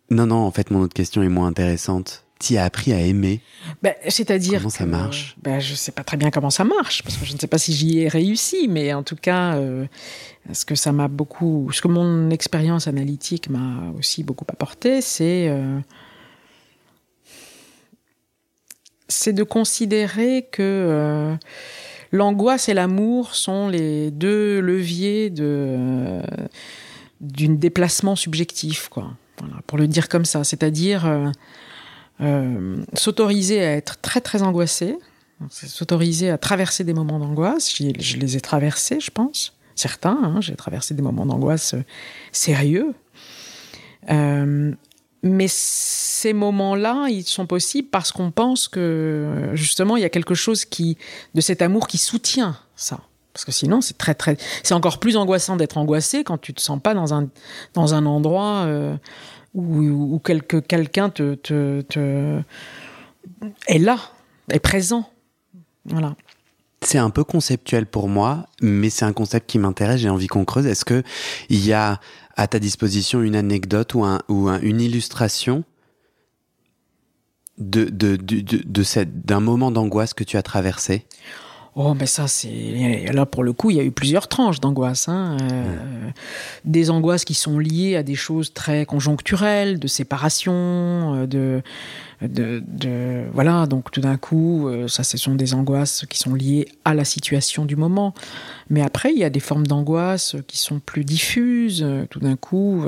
[0.09, 2.25] non, non, en fait, mon autre question est moins intéressante.
[2.39, 3.41] Tu as appris à aimer?
[3.81, 4.59] Ben, C'est-à-dire.
[4.59, 5.35] Comment ça marche?
[5.41, 7.47] ben, Je ne sais pas très bien comment ça marche, parce que je ne sais
[7.47, 9.85] pas si j'y ai réussi, mais en tout cas, euh,
[10.51, 11.69] ce que ça m'a beaucoup.
[11.71, 15.47] Ce que mon expérience analytique m'a aussi beaucoup apporté, c'est.
[15.49, 15.79] Euh,
[19.07, 21.37] c'est de considérer que
[22.13, 26.21] l'angoisse et l'amour sont les deux leviers de
[27.19, 29.13] d'une déplacement subjectif, quoi.
[29.65, 31.31] pour le dire comme ça, c'est-à-dire euh,
[32.19, 34.97] euh, s'autoriser à être très très angoissé,
[35.49, 37.73] s'autoriser à traverser des moments d'angoisse.
[37.77, 40.19] Je les ai traversés, je pense, certains.
[40.21, 41.83] Hein, j'ai traversé des moments d'angoisse euh,
[42.33, 42.93] sérieux.
[45.23, 50.35] Mais ces moments-là, ils sont possibles parce qu'on pense que justement, il y a quelque
[50.35, 50.97] chose qui,
[51.33, 52.99] de cet amour qui soutient ça.
[53.33, 56.61] Parce que sinon, c'est très, très, c'est encore plus angoissant d'être angoissé quand tu te
[56.61, 57.29] sens pas dans un,
[57.73, 58.95] dans un endroit euh,
[59.55, 62.41] où, où quelqu'un te, te, te,
[63.67, 63.97] est là,
[64.51, 65.09] est présent.
[65.85, 66.15] Voilà.
[66.81, 70.01] C'est un peu conceptuel pour moi, mais c'est un concept qui m'intéresse.
[70.01, 70.67] J'ai envie qu'on creuse.
[70.67, 71.01] Est-ce que
[71.49, 71.99] il y a
[72.35, 75.63] à ta disposition une anecdote ou, un, ou une illustration
[77.57, 81.05] de, de, de, de, d'un moment d'angoisse que tu as traversé?
[81.75, 83.11] Oh, mais ça, c'est.
[83.11, 85.09] Là, pour le coup, il y a eu plusieurs tranches d'angoisse.
[85.09, 85.37] Hein.
[85.41, 86.09] Euh,
[86.65, 91.63] des angoisses qui sont liées à des choses très conjoncturelles, de séparation, euh, de.
[92.27, 96.35] De, de, voilà, donc tout d'un coup, euh, ça, ce sont des angoisses qui sont
[96.35, 98.13] liées à la situation du moment.
[98.69, 101.85] Mais après, il y a des formes d'angoisse qui sont plus diffuses.
[102.09, 102.83] Tout d'un coup,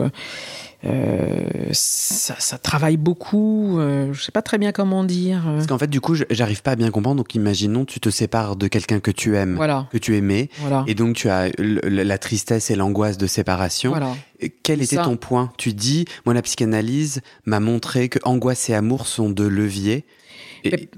[0.86, 3.80] euh, ça, ça, travaille beaucoup.
[3.80, 5.43] Euh, je sais pas très bien comment dire.
[5.43, 7.17] Parce qu'en fait, du coup, j'arrive pas à bien comprendre.
[7.17, 9.60] Donc, imaginons, tu te sépares de quelqu'un que tu aimes,
[9.91, 10.50] que tu aimais,
[10.88, 13.91] et donc tu as la tristesse et l'angoisse de séparation.
[13.91, 14.15] Voilà.
[14.63, 15.52] Quel était ton point?
[15.58, 20.06] Tu dis, moi, la psychanalyse m'a montré que angoisse et amour sont deux leviers.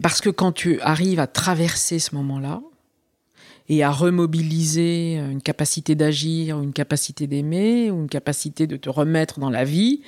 [0.02, 2.62] Parce que quand tu arrives à traverser ce moment-là,
[3.70, 9.40] et à remobiliser une capacité d'agir, une capacité d'aimer, ou une capacité de te remettre
[9.40, 10.02] dans la vie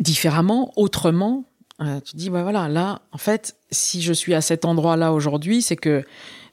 [0.00, 1.44] différemment, autrement.
[1.80, 5.12] Euh, tu te dis, bah voilà, là, en fait, si je suis à cet endroit-là
[5.12, 6.04] aujourd'hui, c'est que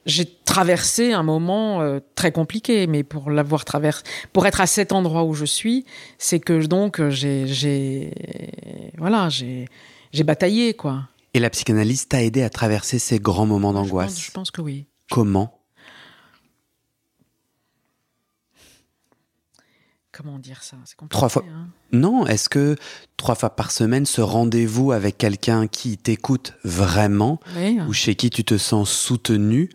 [0.06, 4.92] j'ai traversé un moment euh, très compliqué, mais pour l'avoir traversé, pour être à cet
[4.92, 5.84] endroit où je suis,
[6.18, 8.12] c'est que donc j'ai, j'ai,
[8.98, 9.66] voilà, j'ai,
[10.12, 11.08] j'ai bataillé, quoi.
[11.34, 14.20] Et la psychanalyse t'a aidé à traverser ces grands moments d'angoisse.
[14.20, 14.86] je pense que oui.
[15.10, 15.59] Comment
[20.20, 20.76] Comment dire ça?
[20.84, 21.44] C'est Trois fois.
[21.48, 21.68] Hein.
[21.92, 22.76] non, est-ce que
[23.16, 27.40] trois fois par semaine, ce rendez-vous avec quelqu'un qui t'écoute vraiment
[27.88, 29.70] ou chez qui tu te sens soutenu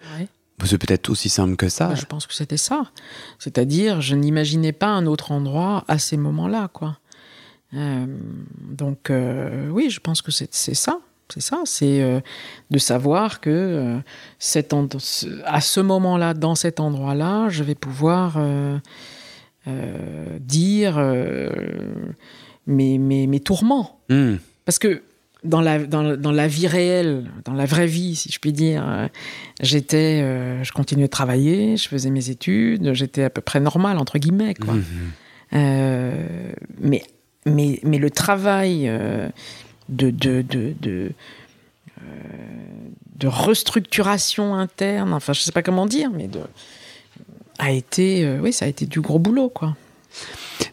[0.63, 1.87] C'est peut-être aussi simple que ça.
[1.87, 2.91] Bah, je pense que c'était ça.
[3.39, 6.99] C'est-à-dire, je n'imaginais pas un autre endroit à ces moments-là, quoi.
[7.73, 8.05] Euh,
[8.61, 10.99] donc, euh, oui, je pense que c'est ça.
[11.33, 12.19] C'est ça, c'est euh,
[12.69, 13.99] de savoir que euh,
[15.45, 18.77] à ce moment-là, dans cet endroit-là, je vais pouvoir euh,
[20.39, 20.99] dire
[22.67, 23.99] mes, mes, tourments.
[24.09, 24.35] Hmm.
[24.65, 25.01] Parce que
[25.43, 29.09] dans la, dans, la vie réelle, dans la vraie vie, si je puis dire,
[29.61, 30.21] j'étais,
[30.63, 34.55] je continuais de travailler, je faisais mes études, j'étais à peu près normal, entre guillemets.
[34.55, 34.75] Quoi.
[34.75, 36.51] Hmm.
[36.79, 37.03] mais,
[37.45, 38.89] mais, mais le travail
[39.89, 41.11] de, de, de, de,
[42.01, 42.03] euh,
[43.15, 46.41] de restructuration interne, enfin je sais pas comment dire, mais de,
[47.57, 49.75] a été, euh, oui, ça a été du gros boulot, quoi.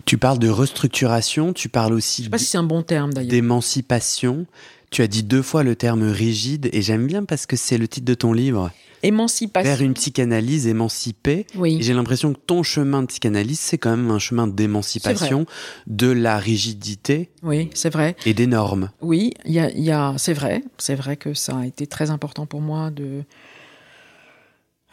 [0.04, 2.22] Tu parles de restructuration, tu parles aussi.
[2.22, 3.30] Je sais pas si c'est un bon terme d'ailleurs.
[3.30, 4.46] D'émancipation.
[4.90, 7.88] Tu as dit deux fois le terme rigide et j'aime bien parce que c'est le
[7.88, 8.70] titre de ton livre.
[9.02, 9.68] émancipation.
[9.70, 11.46] Vers une psychanalyse émancipée.
[11.56, 11.78] Oui.
[11.80, 15.46] J'ai l'impression que ton chemin de psychanalyse, c'est quand même un chemin d'émancipation
[15.86, 18.16] de la rigidité Oui, c'est vrai.
[18.26, 18.90] et des normes.
[19.00, 20.62] Oui, y a, il y a- c'est vrai.
[20.78, 23.22] C'est vrai que ça a été très important pour moi de,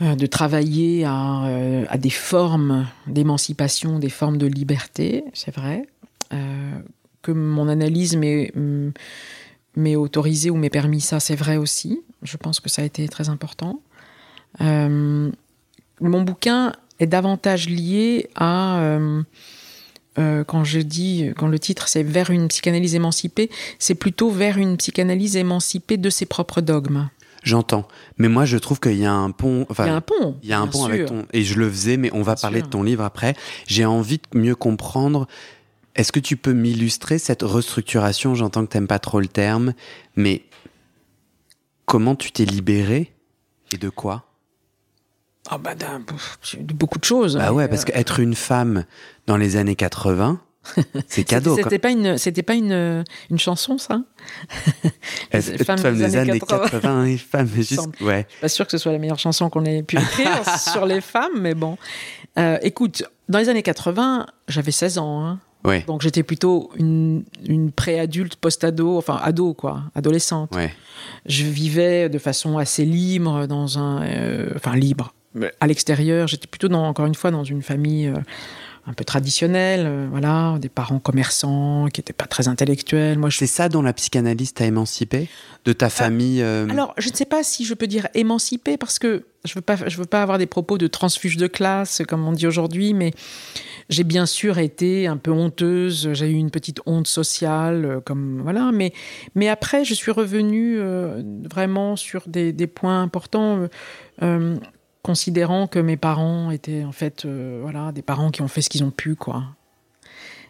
[0.01, 5.25] de travailler à, euh, à des formes d'émancipation, des formes de liberté.
[5.33, 5.87] C'est vrai.
[6.31, 6.79] Euh,
[7.21, 12.01] que mon analyse m'ait autorisé ou m'ait permis ça, c'est vrai aussi.
[12.23, 13.81] Je pense que ça a été très important.
[14.61, 15.29] Euh,
[16.01, 19.21] mon bouquin est davantage lié à euh,
[20.17, 24.57] euh, quand je dis, quand le titre c'est vers une psychanalyse émancipée, c'est plutôt vers
[24.57, 27.09] une psychanalyse émancipée de ses propres dogmes.
[27.43, 27.87] J'entends.
[28.17, 29.65] Mais moi, je trouve qu'il y a un pont.
[29.69, 30.37] Enfin, Il y a un pont.
[30.43, 31.25] il y a un pont avec ton.
[31.31, 32.65] Et je le faisais, mais on va Bien parler sûr.
[32.67, 33.33] de ton livre après.
[33.67, 35.27] J'ai envie de mieux comprendre.
[35.95, 38.35] Est-ce que tu peux m'illustrer cette restructuration?
[38.35, 39.73] J'entends que t'aimes pas trop le terme,
[40.15, 40.43] mais
[41.85, 43.13] comment tu t'es libéré
[43.73, 44.25] et de quoi?
[45.49, 47.35] Ah bah d'un- pff, de beaucoup de choses.
[47.37, 48.85] Bah ouais, Euh, parce qu'être une femme
[49.27, 50.39] dans les années 80,
[51.07, 51.55] c'est cadeau.
[51.55, 54.01] C'était pas une, c'était pas une, une chanson ça?
[55.33, 57.79] Les femmes femme des des années années 80, 80, et femmes juste.
[58.01, 58.27] Ouais.
[58.41, 61.39] Pas sûr que ce soit la meilleure chanson qu'on ait pu écrire sur les femmes,
[61.39, 61.77] mais bon.
[62.37, 65.25] Euh, écoute, dans les années 80, j'avais 16 ans.
[65.25, 65.39] hein.
[65.65, 65.83] Ouais.
[65.87, 70.55] Donc j'étais plutôt une, une pré-adulte, post-ado, enfin ado quoi, adolescente.
[70.55, 70.73] Ouais.
[71.25, 75.13] Je vivais de façon assez libre dans un, euh, enfin libre
[75.59, 76.27] à l'extérieur.
[76.27, 78.15] J'étais plutôt dans, encore une fois dans une famille euh,
[78.89, 83.19] un peu traditionnelle, euh, voilà, des parents commerçants qui n'étaient pas très intellectuels.
[83.19, 85.29] Moi, je C'est ça dont la psychanalyse t'a émancipé
[85.63, 88.97] De ta famille euh, alors, je ne sais pas si je peux dire émancipée parce
[88.97, 92.27] que je veux pas, je veux pas avoir des propos de transfuge de classe comme
[92.27, 93.13] on dit aujourd'hui, mais
[93.89, 96.09] j'ai bien sûr été un peu honteuse.
[96.13, 98.71] J'ai eu une petite honte sociale, euh, comme voilà.
[98.73, 98.91] Mais
[99.35, 103.67] mais après, je suis revenue euh, vraiment sur des, des points importants.
[105.03, 108.69] Considérant que mes parents étaient en fait euh, voilà des parents qui ont fait ce
[108.69, 109.43] qu'ils ont pu quoi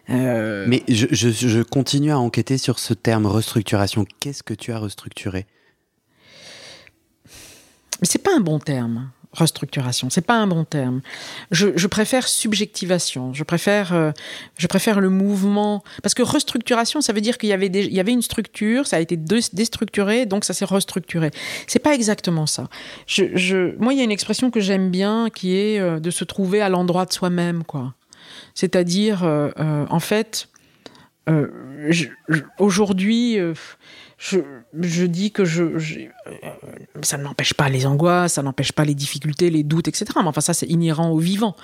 [0.10, 4.06] Euh, Mais je, je- je continue à enquêter sur ce terme restructuration.
[4.20, 5.46] Qu'est-ce que tu as restructuré?
[8.02, 9.12] Mais c'est pas un bon terme.
[9.32, 11.02] Restructuration, c'est pas un bon terme.
[11.52, 13.32] Je, préfère subjectivation.
[13.32, 14.12] Je préfère, euh,
[14.58, 18.00] je préfère le mouvement parce que restructuration, ça veut dire qu'il y avait il y
[18.00, 21.30] avait une structure, ça a été dé- déstructuré, donc ça s'est restructuré.
[21.68, 22.70] C'est pas exactement ça.
[23.06, 26.24] Je, moi, il y a une expression que j'aime bien qui est euh, de se
[26.24, 27.94] trouver à l'endroit de soi-même, quoi.
[28.56, 29.52] C'est-à-dire, euh,
[29.89, 30.50] en fait,
[32.60, 33.54] aujourd'hui, euh,
[34.18, 34.39] je,
[34.82, 36.32] je dis que je, je- euh,
[37.02, 40.06] ça n'empêche pas les angoisses, ça n'empêche pas les difficultés, les doutes, etc.
[40.18, 41.56] Mais enfin, ça, c'est inhérent au vivant.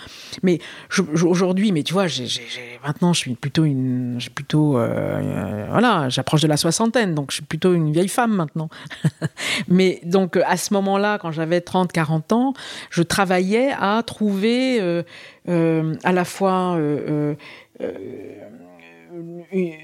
[0.41, 2.41] Mais je- aujourd'hui, mais tu vois, j'ai, j'ai-
[2.86, 7.32] maintenant, je suis plutôt une, j'ai plutôt, euh, euh, voilà, j'approche de la soixantaine, donc
[7.32, 8.69] je suis plutôt une vieille femme maintenant.
[9.67, 12.54] mais donc, à ce moment-là, quand j'avais 30, 40 ans,
[12.89, 15.04] je travaillais à trouver euh,
[15.49, 17.36] euh, à la fois euh, euh,
[17.82, 17.91] euh,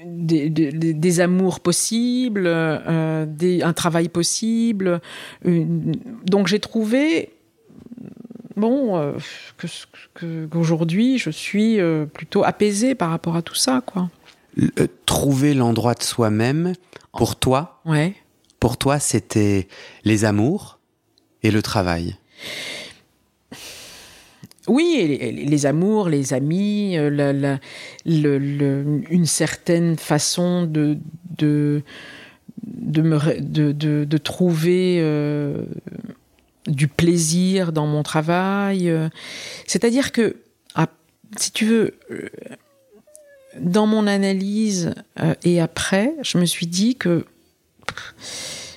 [0.06, 5.00] des, des- des- des amours possibles, euh, des, un travail possible.
[5.44, 5.92] une-
[6.24, 7.30] donc j'ai trouvé,
[8.56, 9.12] bon, euh,
[9.56, 9.66] que,
[10.14, 14.10] que- qu'aujourd'hui je suis euh, plutôt apaisée par rapport à tout ça, quoi.
[14.56, 14.70] Le-
[15.06, 16.72] Trouver l'endroit de soi-même,
[17.16, 18.14] pour toi, Ouais.
[18.60, 19.68] pour toi, c'était
[20.04, 20.78] les amours
[21.42, 22.16] et le travail.
[24.68, 27.56] Oui, les, amours, les amis, euh,
[28.06, 30.98] une certaine façon de,
[31.36, 31.82] de,
[32.62, 35.64] de, me, trouver euh,
[36.68, 38.88] du plaisir dans mon travail.
[38.88, 39.08] euh.
[39.66, 40.36] C'est-à-dire que,
[40.76, 40.86] ah,
[41.36, 41.94] si tu veux,
[43.58, 44.94] dans mon analyse
[45.42, 47.26] et après, je me suis dit que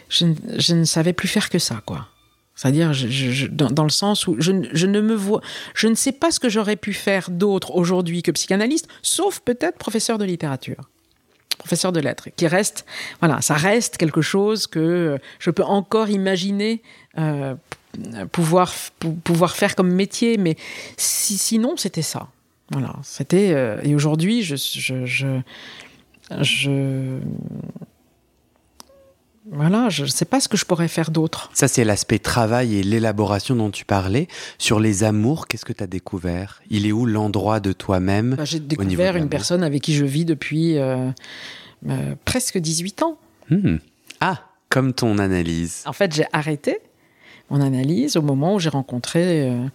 [0.10, 2.08] je ne savais plus faire que ça, quoi.
[2.56, 2.92] C'est-à-dire,
[3.52, 5.42] dans, le sens où je, ne- me vois,
[5.74, 9.78] je ne sais pas ce que j'aurais pu faire d'autre aujourd'hui que psychanalyste, sauf peut-être
[9.78, 10.90] professeur de littérature,
[11.58, 12.86] professeur de lettres, qui reste,
[13.20, 16.82] voilà, ça reste quelque chose que je peux encore imaginer
[17.18, 17.56] euh,
[18.32, 20.56] pouvoir pou- pouvoir faire comme métier, mais
[20.96, 22.30] si, sinon c'était ça.
[22.72, 25.06] Voilà, c'était euh, et aujourd'hui je, je
[26.42, 27.20] je
[29.52, 31.52] voilà, je ne sais pas ce que je pourrais faire d'autre.
[31.54, 34.28] Ça, c'est l'aspect travail et l'élaboration dont tu parlais.
[34.58, 36.62] Sur les amours, qu'est-ce que tu as découvert?
[36.72, 38.36] Il est où l'endroit de toi-même?
[38.36, 41.12] Bah, J'ai découvert une personne avec qui je vis depuis euh,
[41.88, 43.20] euh, presque 18 ans.
[43.52, 43.78] Hmm.
[44.20, 45.84] Ah, comme ton analyse.
[45.86, 46.80] En fait, j'ai arrêté
[47.52, 49.68] mon analyse au moment où j'ai rencontré euh,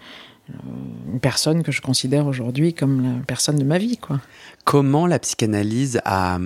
[1.12, 3.98] une personne que je considère aujourd'hui comme la personne de ma vie.
[3.98, 4.20] Quoi.
[4.64, 6.40] Comment la psychanalyse a,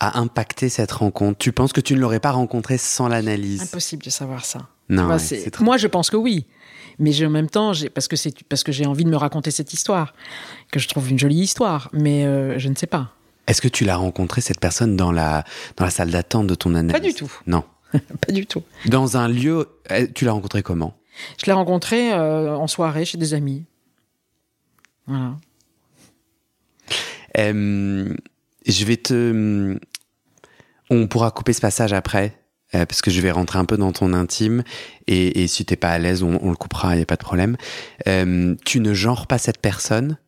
[0.00, 3.62] a impacté cette rencontre Tu penses que tu ne l'aurais pas rencontrée sans l'analyse?
[3.62, 4.68] Impossible de savoir ça.
[4.88, 6.46] Non, ouais, trop- Moi, je pense que oui.
[6.98, 9.50] Mais en même temps, j'ai- parce que c'est parce que j'ai envie de me raconter
[9.50, 10.14] cette histoire,
[10.70, 13.12] que je trouve une jolie histoire, mais euh, je ne sais pas.
[13.46, 15.44] Est-ce que tu l'as rencontré, cette personne, dans la,
[15.76, 16.92] dans la salle d'attente de ton analyse?
[16.92, 17.30] Pas du tout.
[17.46, 17.64] Non.
[17.92, 18.62] Pas du tout.
[18.86, 20.96] Dans un lieu, eh, tu l'as rencontré comment?
[21.40, 23.64] Je l'ai rencontré euh, en soirée chez des amis.
[25.06, 25.36] Voilà.
[27.38, 28.14] Euh,
[28.66, 29.78] je vais te.
[30.90, 32.38] On pourra couper ce passage après,
[32.74, 34.62] euh, parce que je vais rentrer un peu dans ton intime.
[35.06, 37.16] Et, et si t'es pas à l'aise, on, on le coupera, il n'y a pas
[37.16, 37.56] de problème.
[38.06, 40.18] Euh, tu ne genres pas cette personne.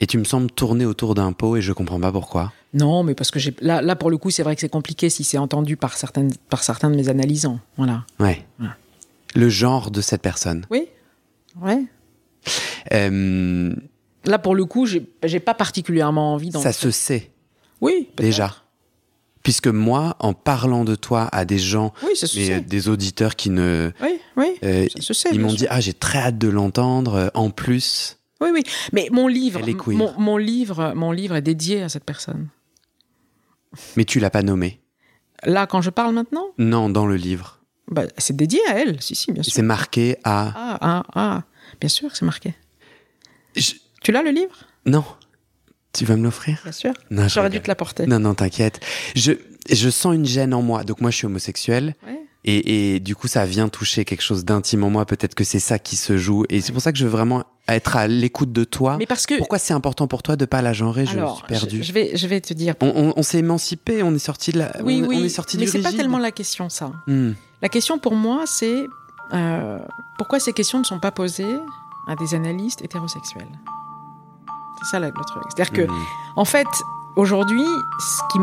[0.00, 2.52] Et tu me sembles tourner autour d'un pot et je comprends pas pourquoi.
[2.74, 5.08] Non, mais parce que j'ai là, là pour le coup, c'est vrai que c'est compliqué
[5.10, 7.60] si c'est entendu par certaines par certains de mes analysants.
[7.76, 8.04] Voilà.
[8.18, 8.44] Ouais.
[9.36, 10.66] Le genre de cette personne.
[10.70, 10.88] Oui.
[11.60, 11.84] Ouais.
[12.92, 13.74] Euh,
[14.24, 16.60] Là pour le coup, j'ai pas particulièrement envie d'en.
[16.60, 17.30] ça se sait
[17.82, 18.08] Oui.
[18.16, 18.56] déjà.
[19.42, 23.50] Puisque moi, en parlant de toi à des gens, Oui, mais, euh, des auditeurs qui
[23.50, 24.54] ne, Oui, oui.
[24.64, 25.30] euh, se sait.
[25.32, 27.14] ils m'ont dit ah j'ai très hâte de l'entendre.
[27.14, 28.62] euh, En plus, Oui, oui.
[28.92, 32.48] Mais mon livre, mon, mon livre, mon livre est dédié à cette personne.
[33.96, 34.80] mais tu l'as pas nommé.
[35.44, 37.58] Là, quand je parle maintenant, Non, dans le livre,
[37.88, 39.02] bah, c'est dédié à elle.
[39.02, 39.52] Si, si, bien sûr.
[39.52, 40.52] c'est marqué à.
[40.54, 41.42] Ah, ah, ah.
[41.80, 42.54] Bien sûr, c'est marqué.
[43.56, 43.72] Je-
[44.04, 44.54] Tu l'as le livre?
[44.86, 45.04] Non,
[45.92, 46.58] tu vas me l'offrir?
[46.62, 46.92] Bien sûr.
[47.10, 48.06] Je J'aurais dû te l'apporter.
[48.06, 48.80] Non, non, t'inquiète.
[49.14, 49.32] Je,
[49.70, 50.84] je sens une gêne en moi.
[50.84, 51.94] Donc moi, je suis homosexuel.
[52.06, 52.18] Ouais.
[52.44, 55.06] Et, et du coup, ça vient toucher quelque chose d'intime en moi.
[55.06, 56.44] Peut-être que c'est ça qui se joue.
[56.48, 58.96] Et c'est pour ça que je veux vraiment être à l'écoute de toi.
[58.98, 59.38] Mais parce que.
[59.38, 61.06] Pourquoi c'est important pour toi de pas la genrer?
[61.06, 61.78] Je alors, suis perdu.
[61.78, 62.74] Je, je vais, je vais te dire.
[62.80, 64.72] On, on- on s'est émancipé, on est sorti de la.
[64.82, 65.18] oui, on, oui.
[65.20, 66.90] on est sorti mais c'est pas tellement la question, ça.
[67.06, 67.32] Hmm.
[67.60, 68.86] La question pour moi, c'est
[69.34, 69.78] euh,
[70.18, 71.56] pourquoi ces questions ne sont pas posées
[72.08, 73.46] à des analystes hétérosexuels?
[74.82, 75.42] C'est ça le truc.
[75.54, 76.04] C'est-à-dire que, Hmm.
[76.36, 76.66] en fait,
[77.16, 77.64] aujourd'hui,
[78.32, 78.38] tu,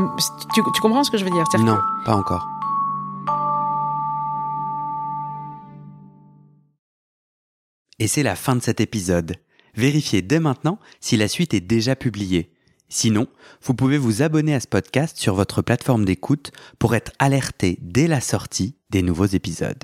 [0.74, 1.44] tu comprends ce que je veux dire?
[1.60, 2.46] Non, que- pas encore.
[8.00, 9.36] Et c'est la fin de cet épisode.
[9.76, 12.54] Vérifiez dès maintenant si la suite est déjà publiée.
[12.88, 13.28] Sinon,
[13.62, 18.08] vous pouvez vous abonner à ce podcast sur votre plateforme d'écoute pour être alerté dès
[18.08, 19.84] la sortie des nouveaux épisodes.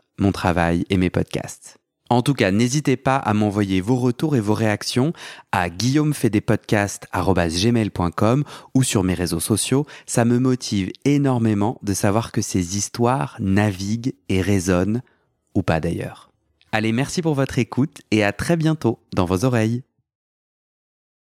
[0.21, 1.79] mon travail et mes podcasts.
[2.09, 5.13] En tout cas, n'hésitez pas à m'envoyer vos retours et vos réactions
[5.53, 8.43] à guillaumefedepodcast.gmail.com
[8.75, 9.85] ou sur mes réseaux sociaux.
[10.05, 15.03] Ça me motive énormément de savoir que ces histoires naviguent et résonnent,
[15.55, 16.33] ou pas d'ailleurs.
[16.73, 19.83] Allez, merci pour votre écoute et à très bientôt dans vos oreilles.